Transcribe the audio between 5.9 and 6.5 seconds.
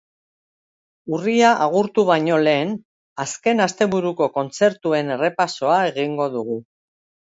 egingo